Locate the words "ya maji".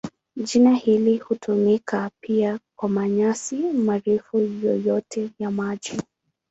5.39-5.93